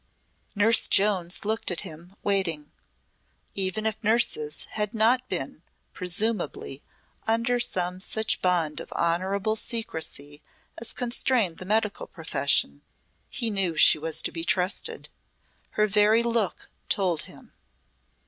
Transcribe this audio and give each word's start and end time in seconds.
Nurse 0.55 0.87
Jones 0.87 1.45
looked 1.45 1.69
at 1.69 1.81
him, 1.81 2.15
waiting. 2.23 2.71
Even 3.53 3.85
if 3.85 4.03
nurses 4.03 4.65
had 4.71 4.95
not 4.95 5.29
been, 5.29 5.61
presumably, 5.93 6.81
under 7.27 7.59
some 7.59 7.99
such 7.99 8.41
bond 8.41 8.79
of 8.79 8.91
honourable 8.93 9.55
secrecy 9.55 10.41
as 10.79 10.91
constrained 10.91 11.59
the 11.59 11.65
medical 11.65 12.07
profession, 12.07 12.81
he 13.29 13.51
knew 13.51 13.77
she 13.77 13.99
was 13.99 14.23
to 14.23 14.31
be 14.31 14.43
trusted. 14.43 15.07
Her 15.77 15.85
very 15.85 16.23
look 16.23 16.67
told 16.89 17.25
him. 17.29 17.53